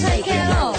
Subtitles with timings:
[0.00, 0.69] take it low.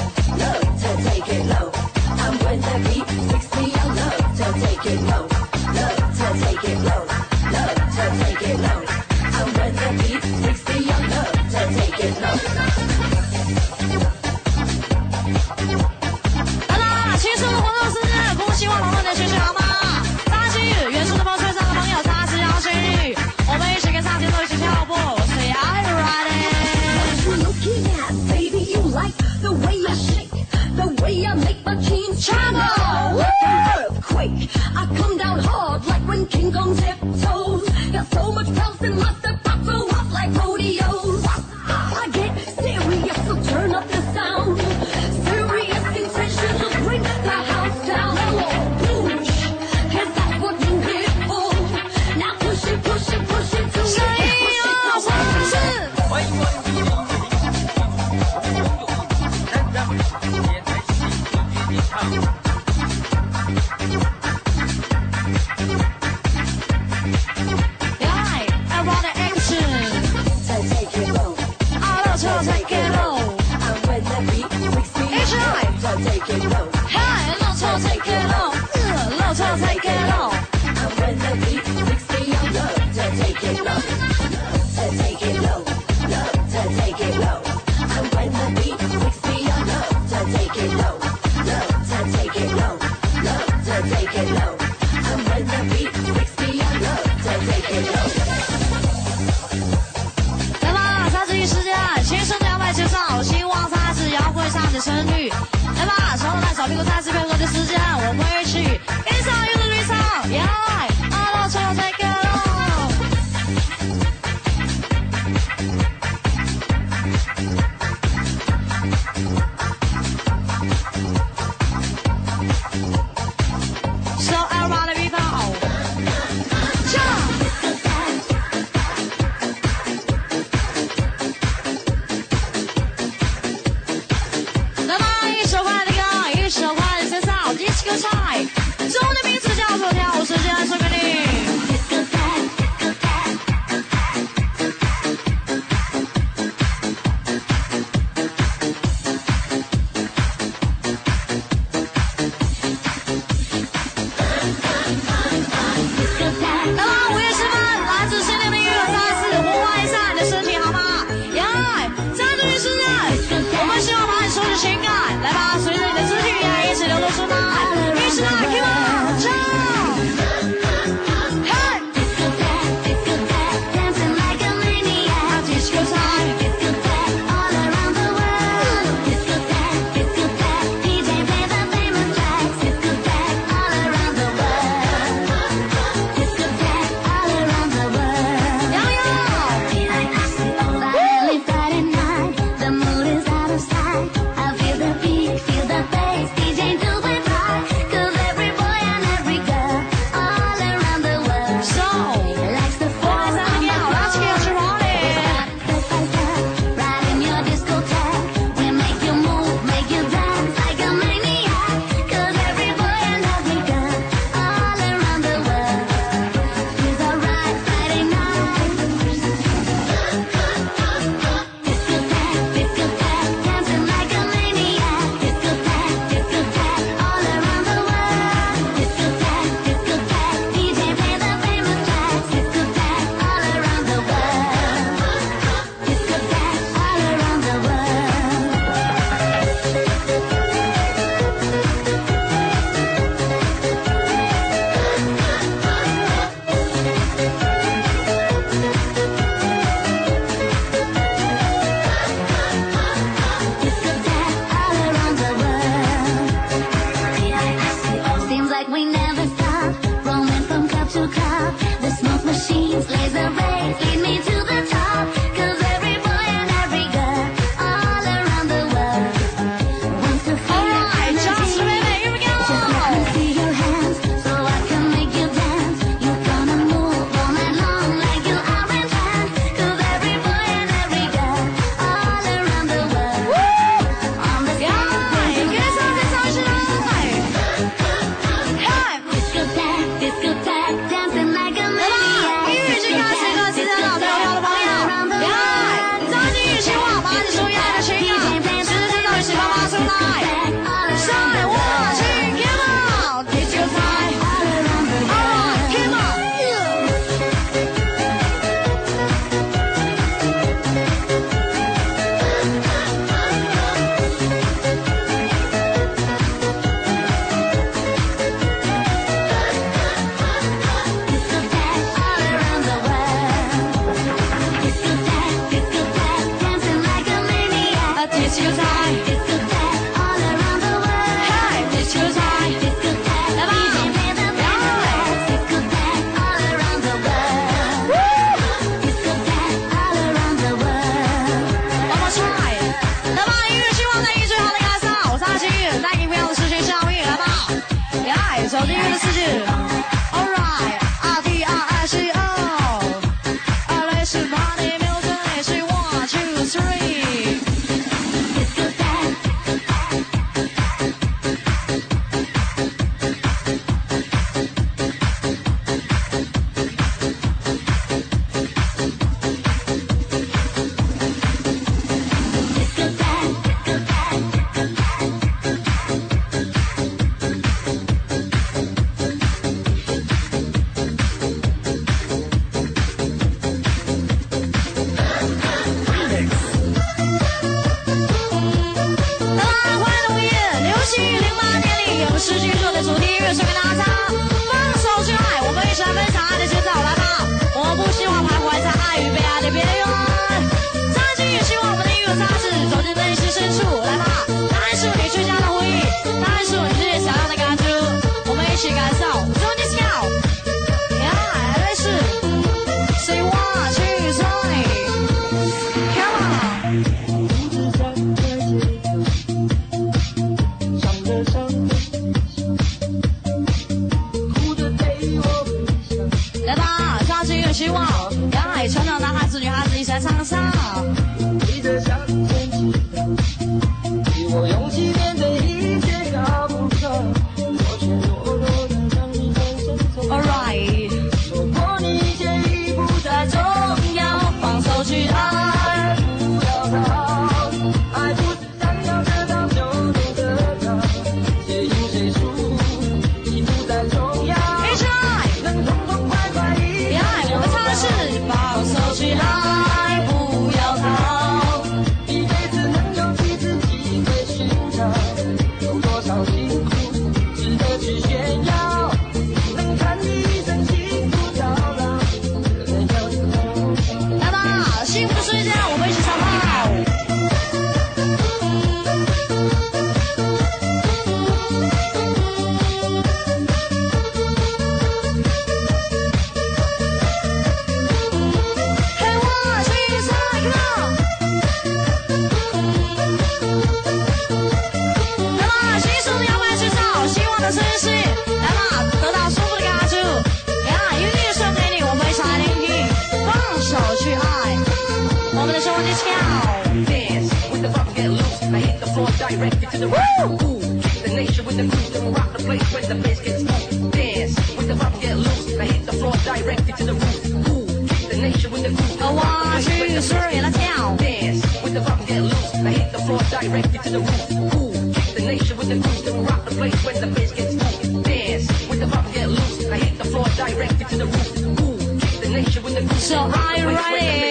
[518.31, 519.05] picture with the crew.
[519.05, 520.97] i on, two, three, and I down.
[520.97, 522.55] Dance with the rock get loose.
[522.55, 524.51] I hit the floor directly to the roof.
[524.51, 526.05] Cool, kick the nation with the crew.
[526.05, 528.01] To rock the place when the bitch gets cool.
[528.01, 529.65] Dance with the rock get loose.
[529.69, 531.57] I hit the floor directly to the roof.
[531.57, 532.97] Cool, kick the nation with the crew.
[532.97, 534.21] So I'm ready.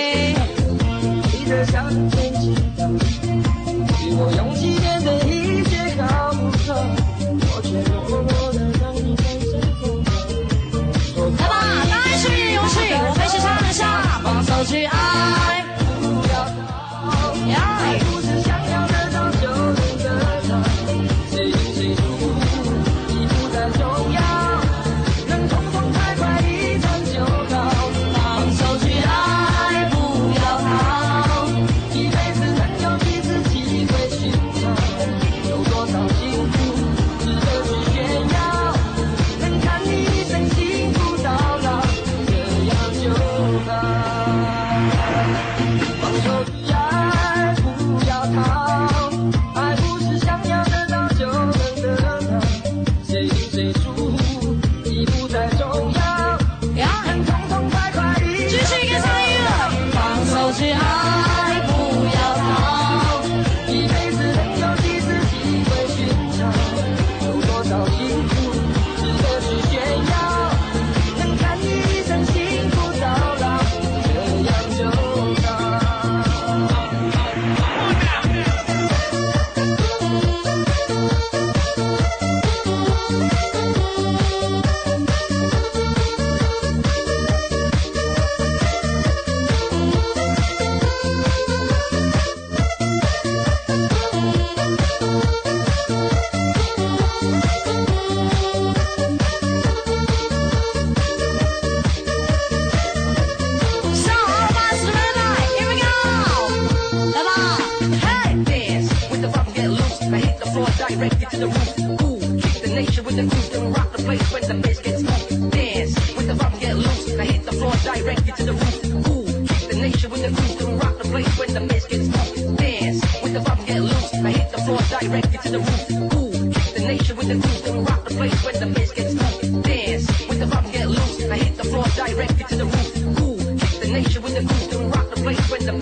[118.41, 120.59] Cool, kick the nation with the groove.
[120.59, 122.57] Don't rock the place when the mess gets tough.
[122.57, 124.15] Dance with the bottom get loose.
[124.15, 126.11] I hit the floor directly to the roof.
[126.11, 127.65] Cool, kick the nation with the groove.
[127.67, 129.41] Don't rock the place when the mess gets tough.
[129.63, 131.31] Dance with the bottom get loose.
[131.31, 133.17] I hit the floor directly to the roof.
[133.19, 134.71] Cool, kick the nation with the groove.
[134.71, 135.73] Don't rock the place when the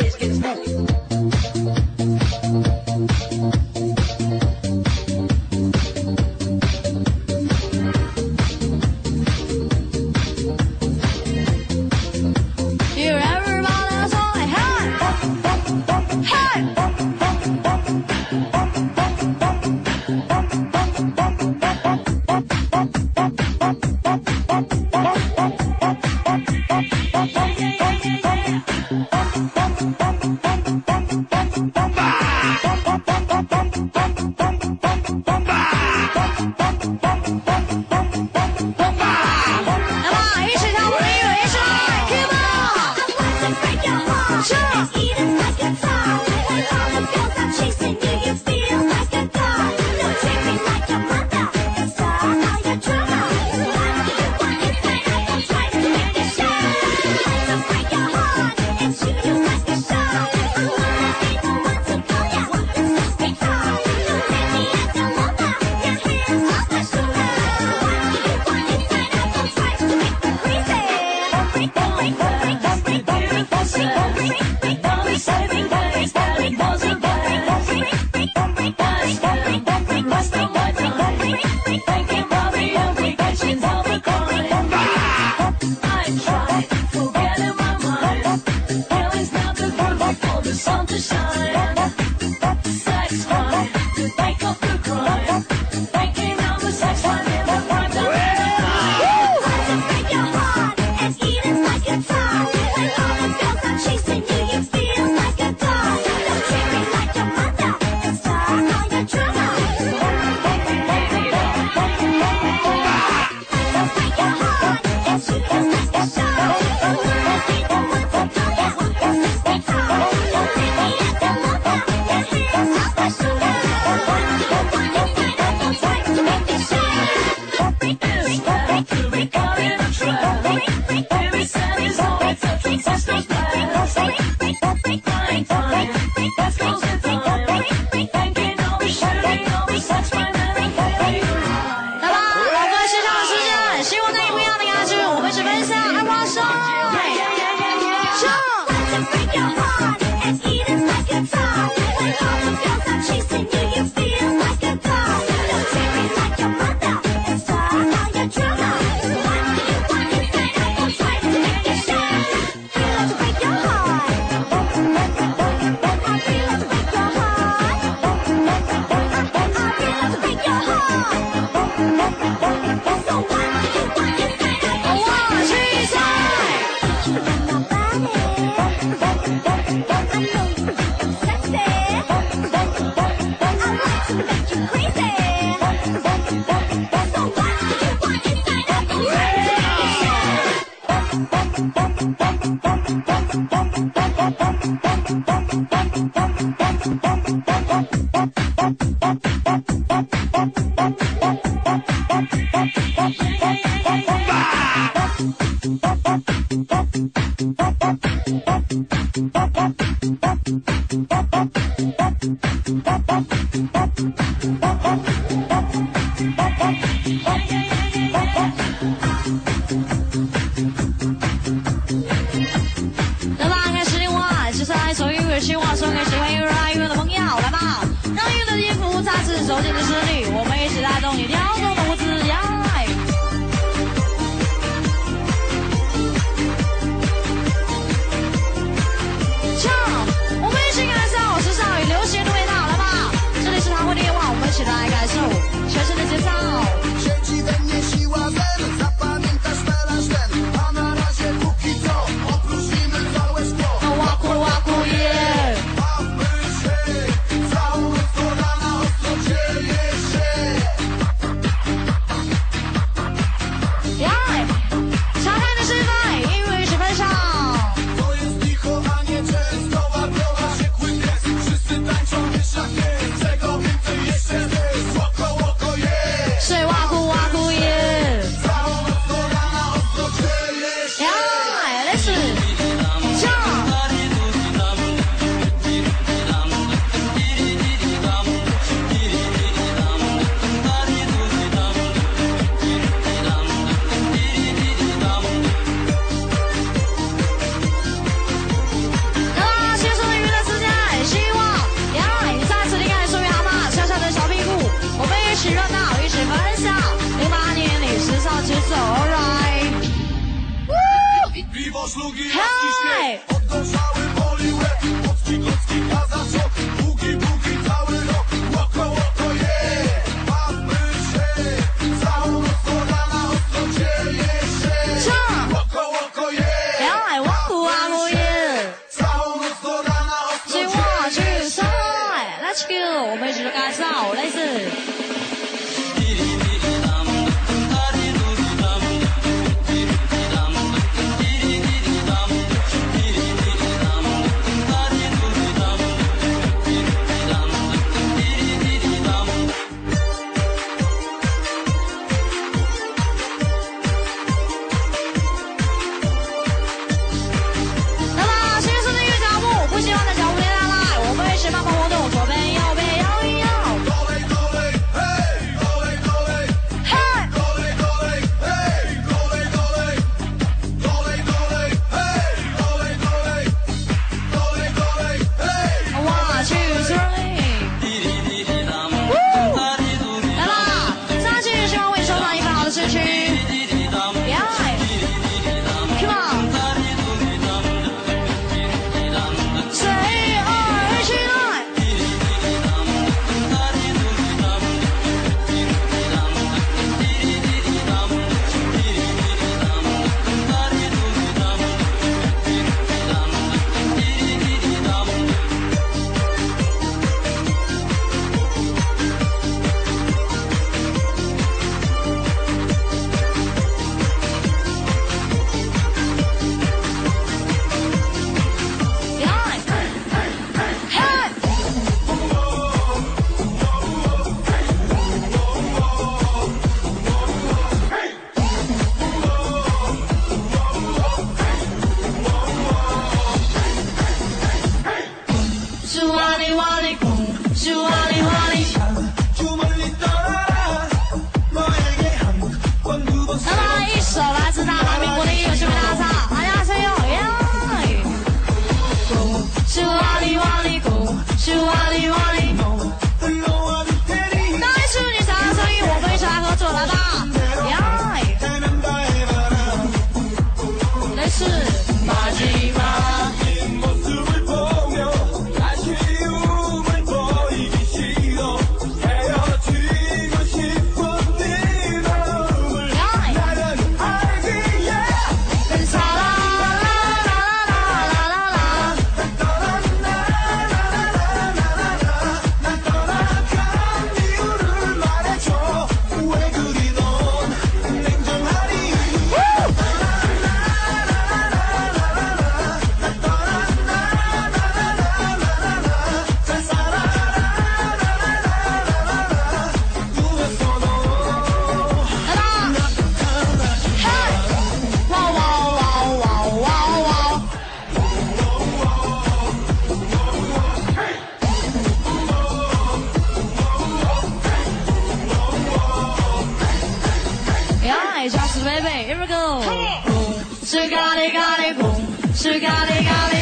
[520.68, 523.37] Sugar, sugar, boom, Sugar, sugar.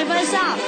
[0.00, 0.59] 十分上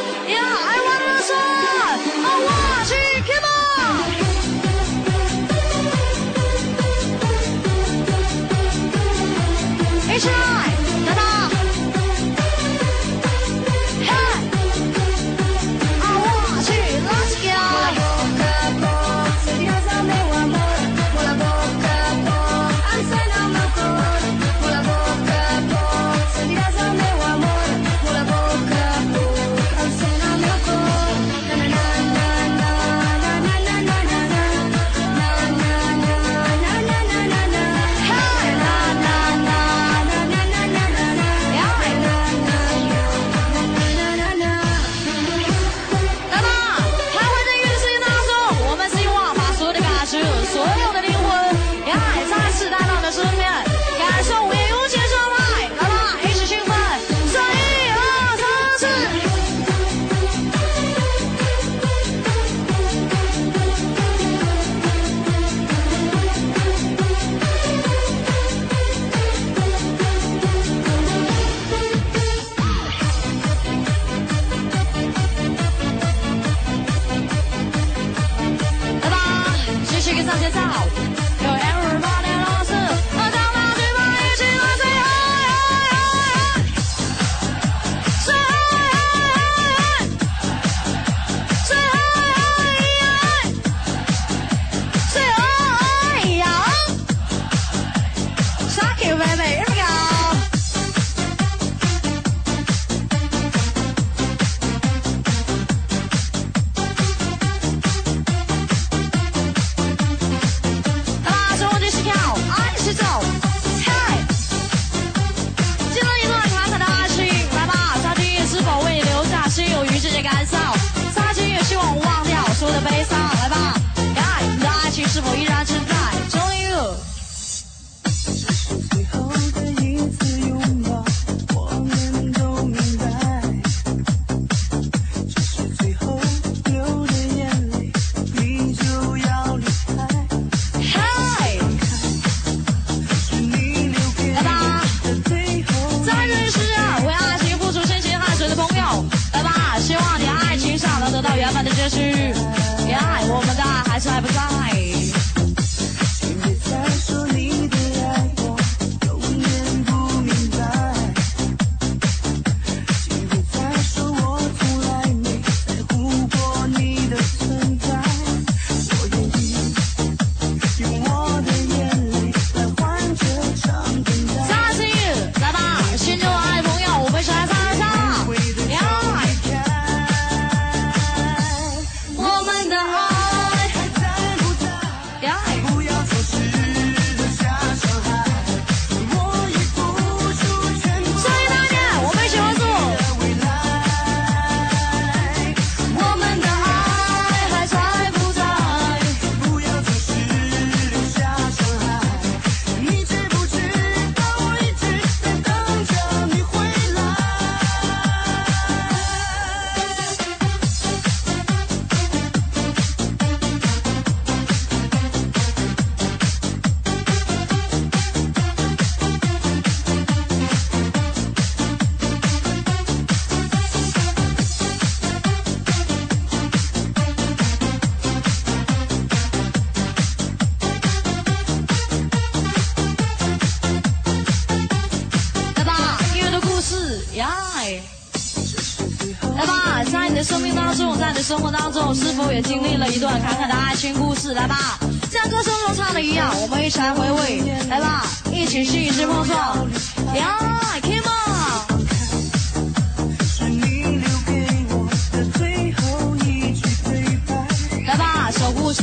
[242.33, 244.79] 也经历了一段坎坷的爱情故事，来吧，
[245.11, 249.69] 像歌声中唱的一样，我们一起来回味，来吧，一起心一试碰撞，
[250.15, 250.39] 呀
[250.81, 251.13] ，Come on。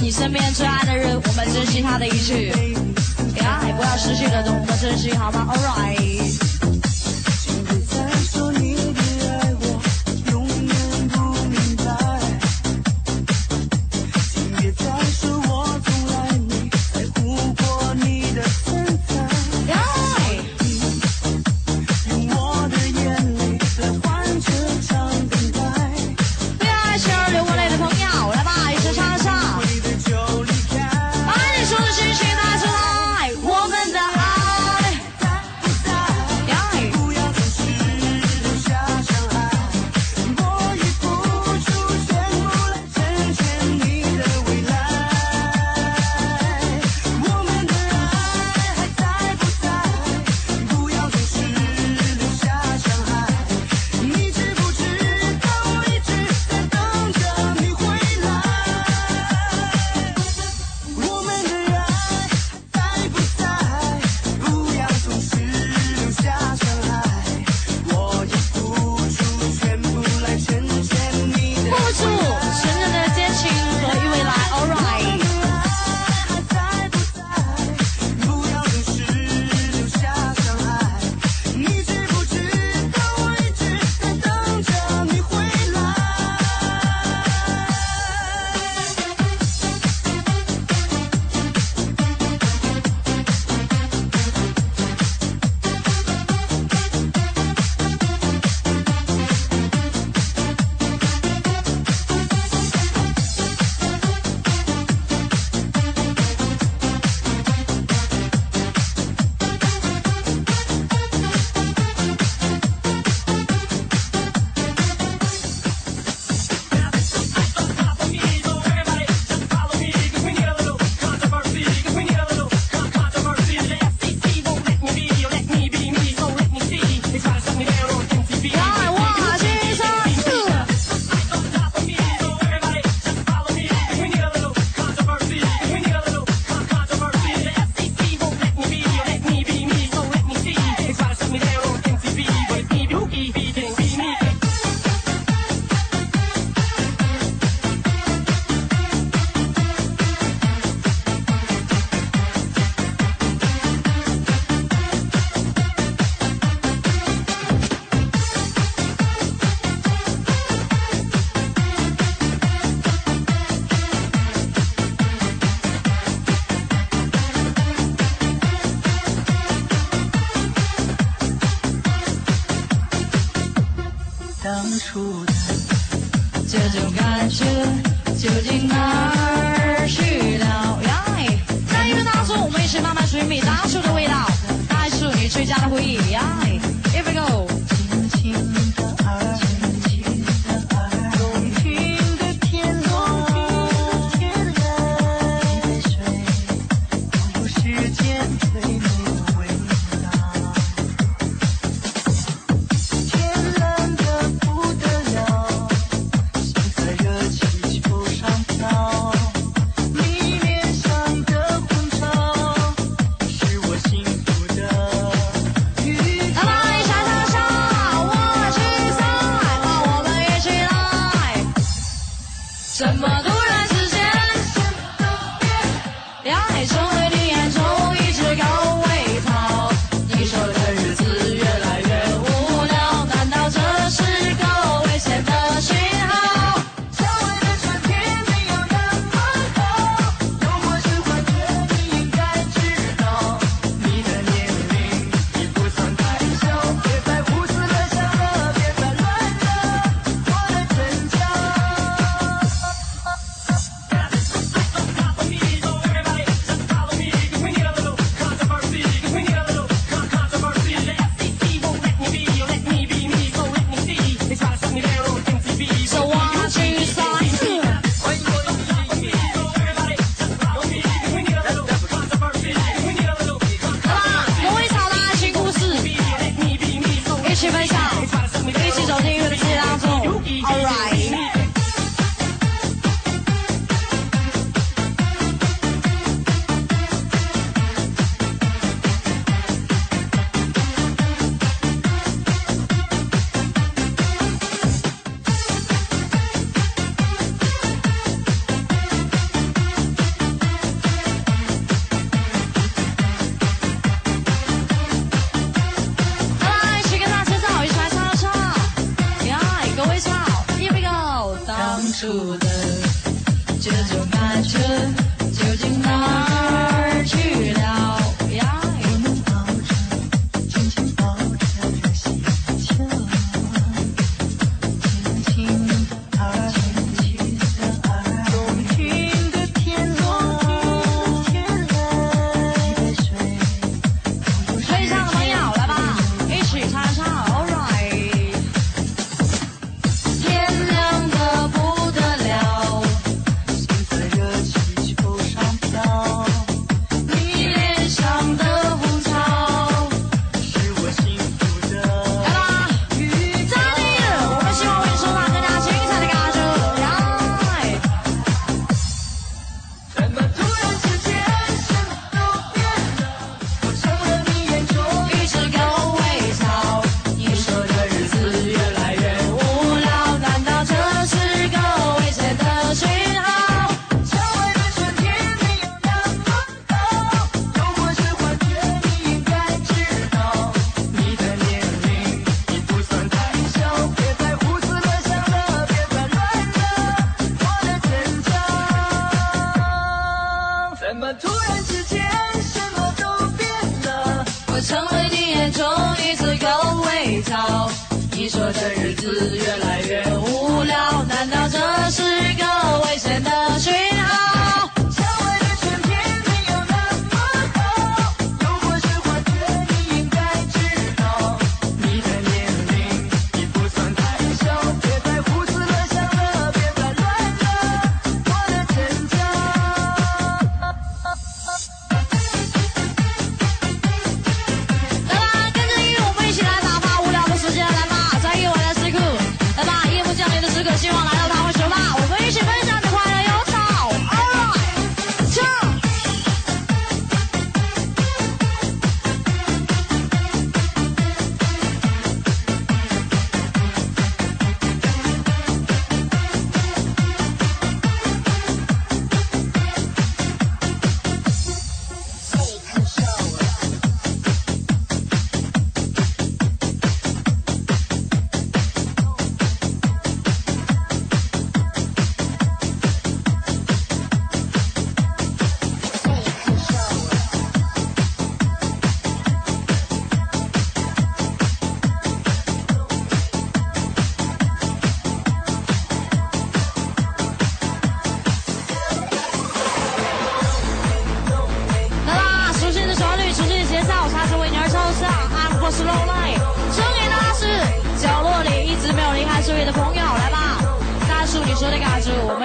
[0.01, 2.49] 你身边最爱的人，我们珍惜他的一句，
[3.37, 6.28] 呀、yeah,，不要失去了，懂得珍惜，好吗？All right。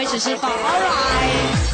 [0.06, 1.73] 只是宝儿来。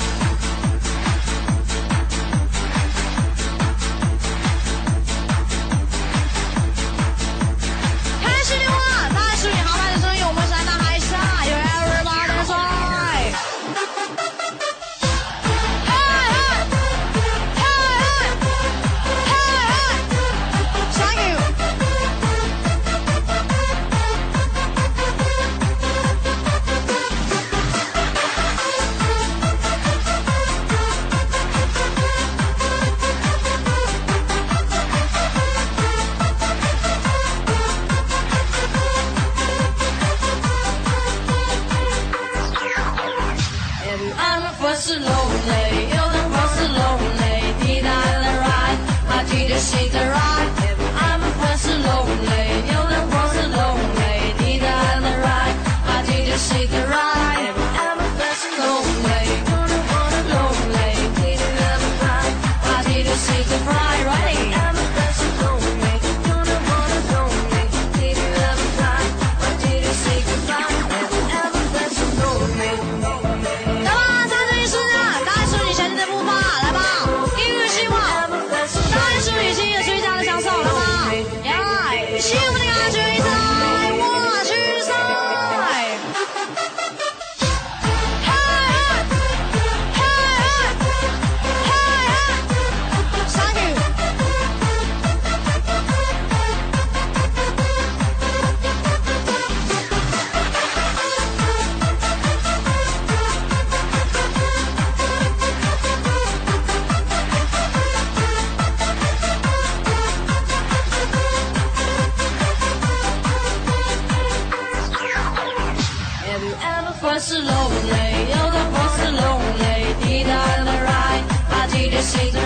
[116.30, 118.12] Have you ever felt so lonely?
[118.38, 119.78] Oh, that was lonely.
[120.06, 121.24] Did I ever right?
[121.50, 122.39] I did.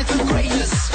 [0.00, 0.89] It's of greatness.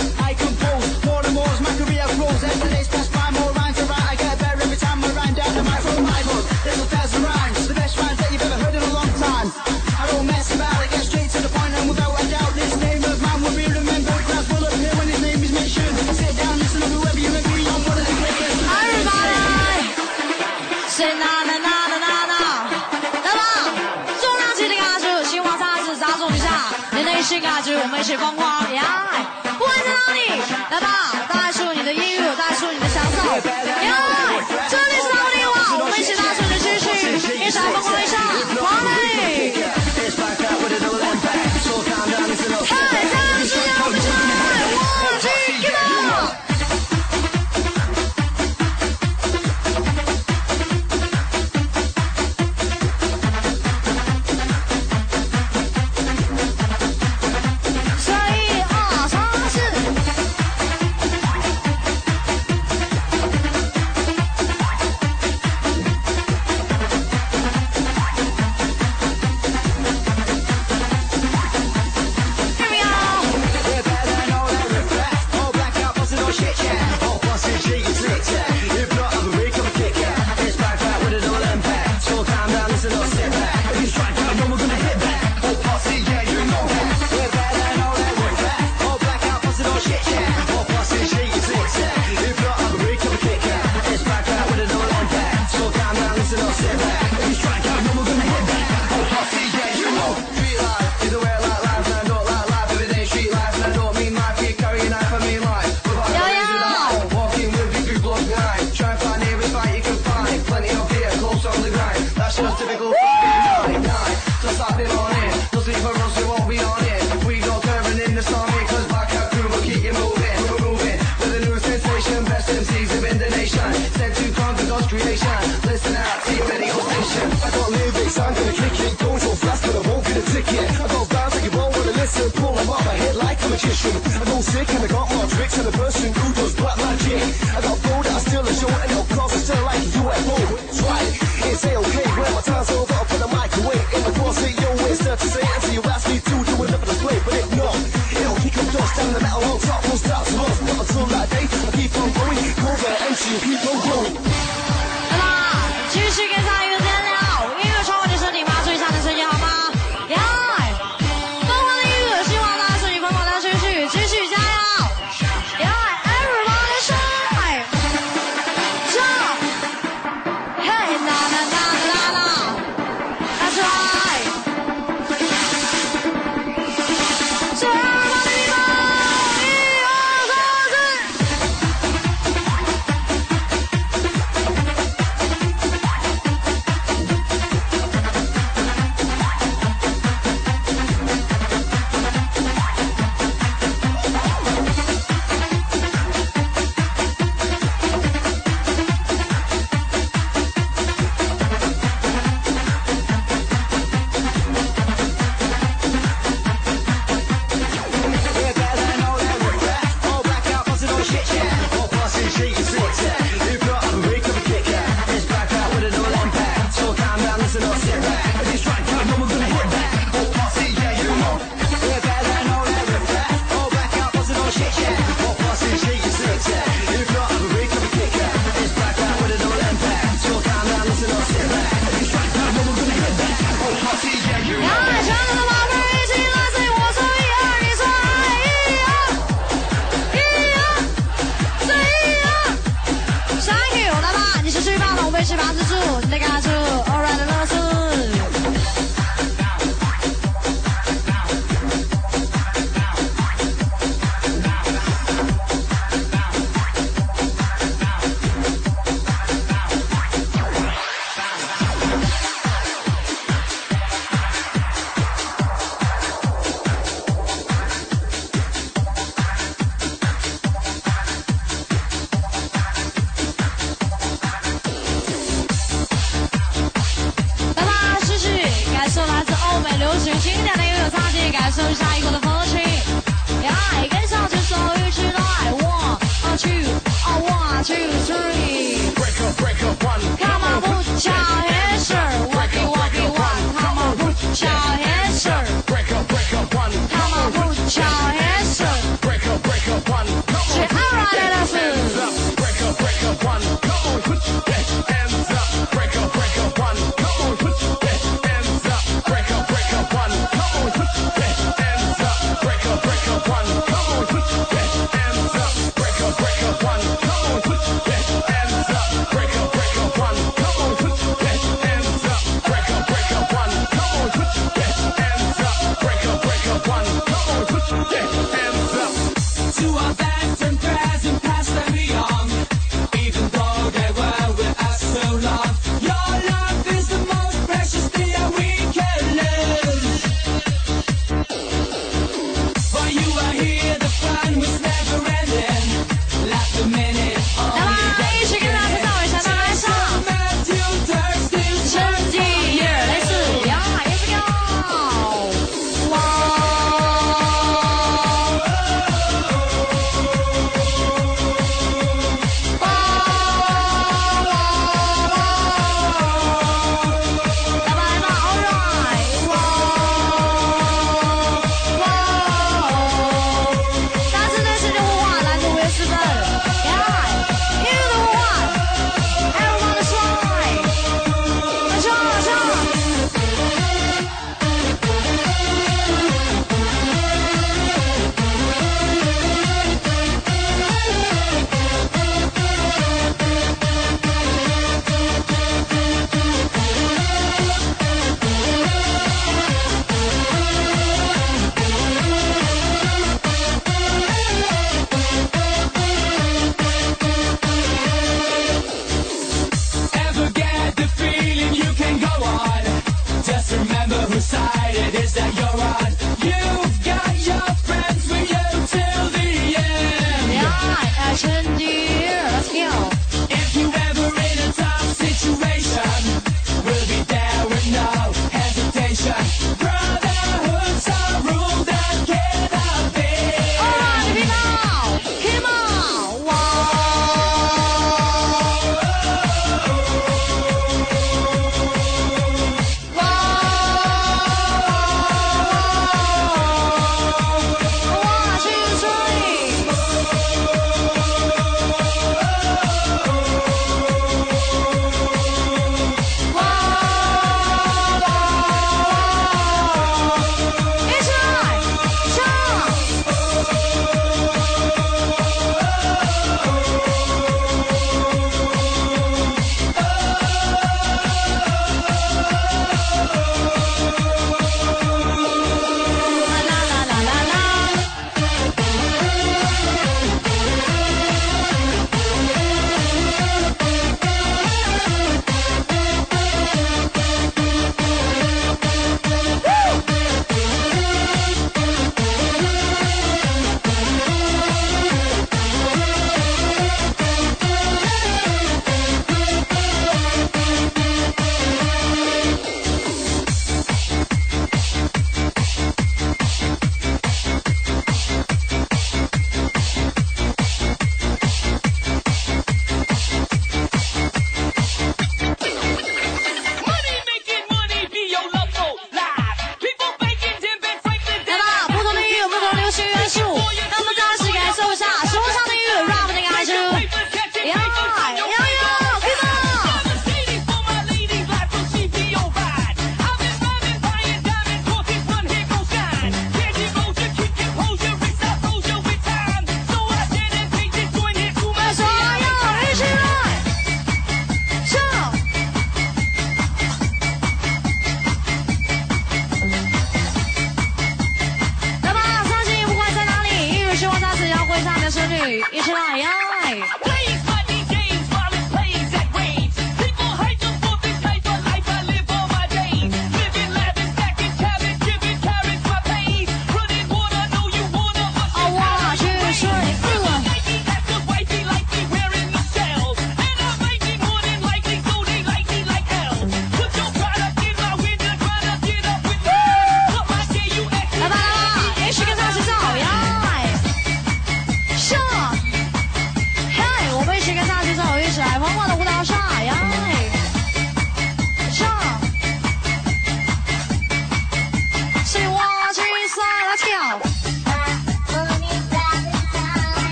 [128.56, 129.15] kick it, go.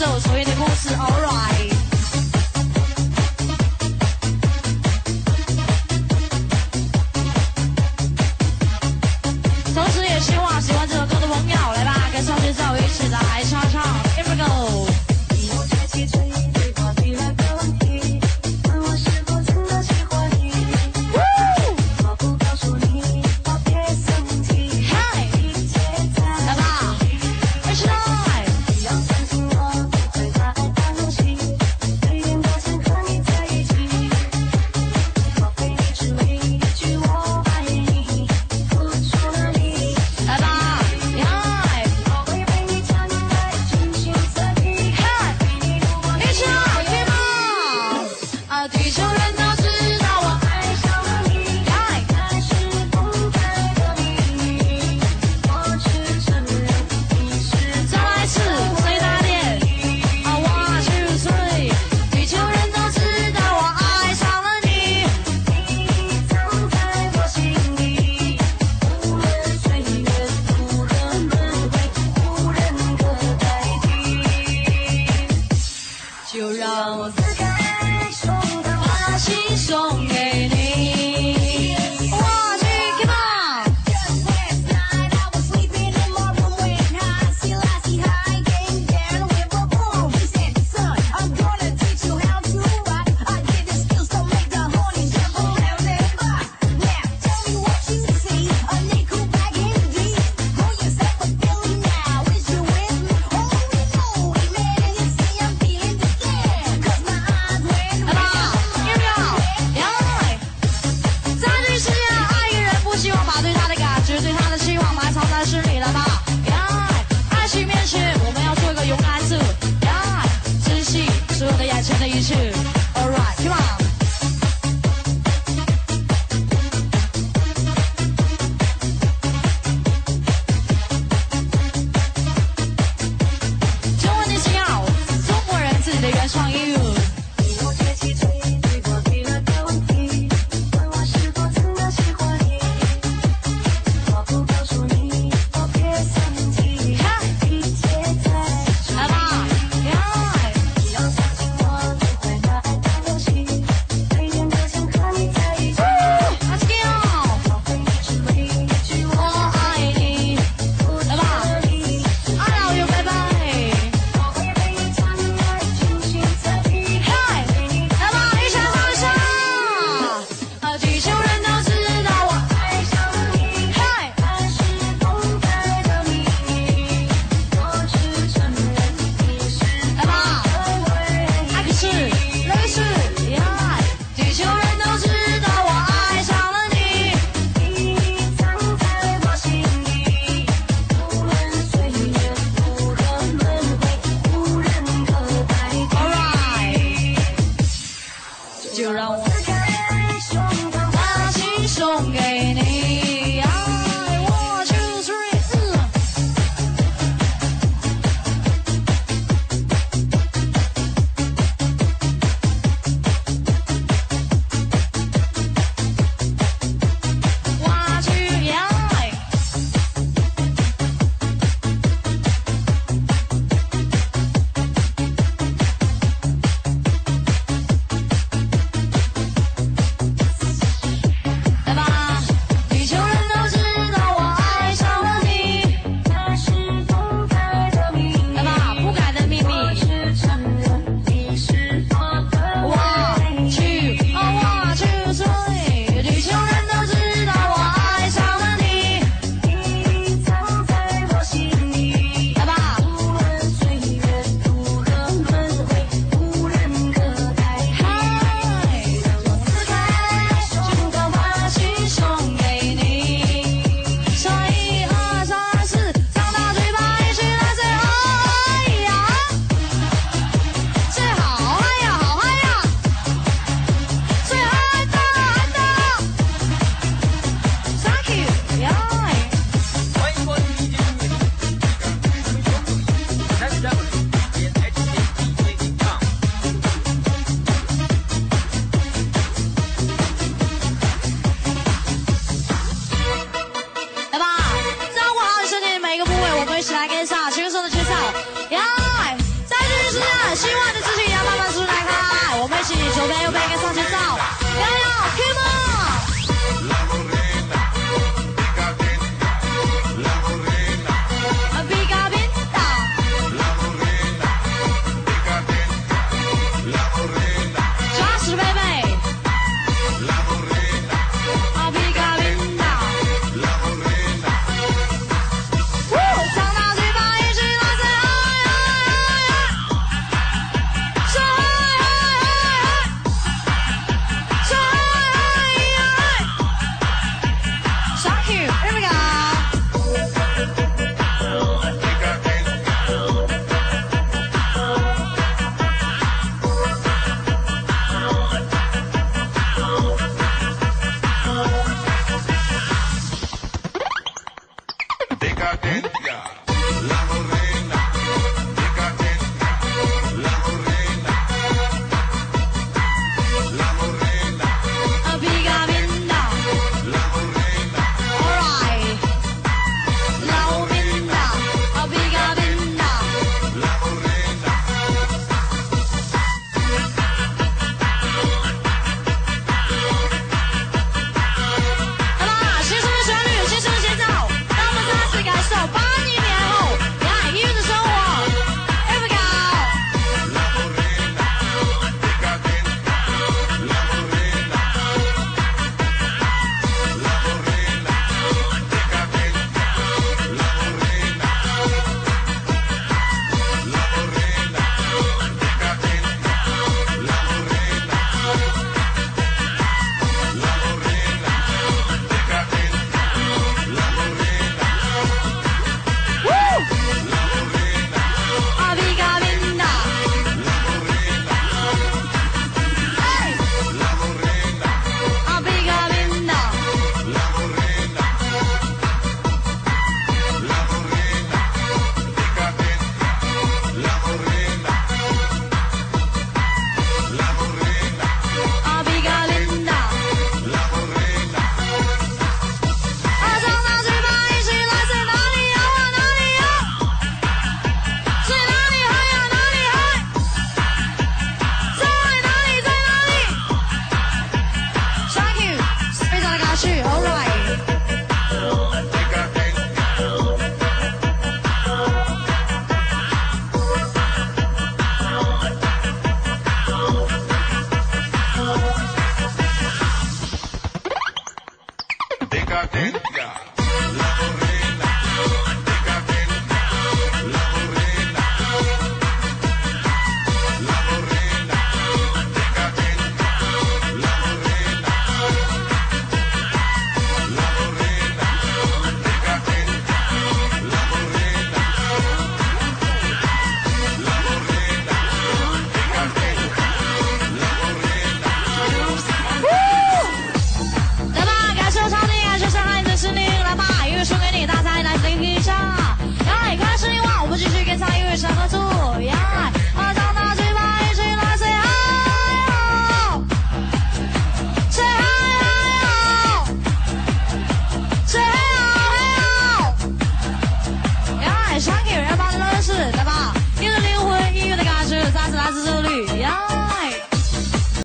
[0.00, 1.49] 这我所有的故事 all right